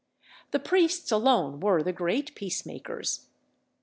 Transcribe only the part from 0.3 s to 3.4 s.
The priests alone were the great peacemakers.